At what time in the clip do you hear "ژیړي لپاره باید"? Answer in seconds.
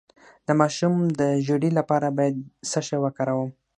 1.45-2.35